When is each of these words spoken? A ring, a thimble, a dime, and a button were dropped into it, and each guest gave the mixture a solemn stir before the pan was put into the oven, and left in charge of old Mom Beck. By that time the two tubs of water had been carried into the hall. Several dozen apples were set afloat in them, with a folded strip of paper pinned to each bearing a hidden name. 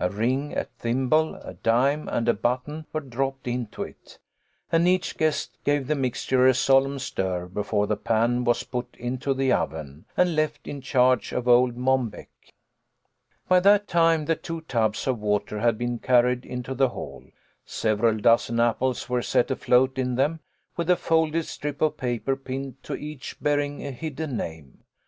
A 0.00 0.10
ring, 0.10 0.52
a 0.58 0.64
thimble, 0.64 1.36
a 1.36 1.54
dime, 1.54 2.08
and 2.08 2.26
a 2.28 2.34
button 2.34 2.86
were 2.92 3.00
dropped 3.00 3.46
into 3.46 3.84
it, 3.84 4.18
and 4.72 4.88
each 4.88 5.16
guest 5.16 5.56
gave 5.62 5.86
the 5.86 5.94
mixture 5.94 6.44
a 6.48 6.54
solemn 6.54 6.98
stir 6.98 7.46
before 7.46 7.86
the 7.86 7.96
pan 7.96 8.42
was 8.42 8.64
put 8.64 8.92
into 8.96 9.32
the 9.32 9.52
oven, 9.52 10.06
and 10.16 10.34
left 10.34 10.66
in 10.66 10.80
charge 10.80 11.30
of 11.32 11.46
old 11.46 11.76
Mom 11.76 12.08
Beck. 12.08 12.30
By 13.46 13.60
that 13.60 13.86
time 13.86 14.24
the 14.24 14.34
two 14.34 14.62
tubs 14.62 15.06
of 15.06 15.20
water 15.20 15.60
had 15.60 15.78
been 15.78 16.00
carried 16.00 16.44
into 16.44 16.74
the 16.74 16.88
hall. 16.88 17.22
Several 17.64 18.16
dozen 18.16 18.58
apples 18.58 19.08
were 19.08 19.22
set 19.22 19.52
afloat 19.52 19.98
in 19.98 20.16
them, 20.16 20.40
with 20.76 20.90
a 20.90 20.96
folded 20.96 21.46
strip 21.46 21.80
of 21.80 21.96
paper 21.96 22.34
pinned 22.34 22.82
to 22.82 22.96
each 22.96 23.36
bearing 23.40 23.86
a 23.86 23.92
hidden 23.92 24.36
name. 24.36 24.82